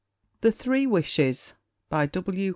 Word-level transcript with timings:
]THE 0.41 0.51
THREE 0.51 0.87
WISHES. 0.87 1.53
W. 1.91 2.49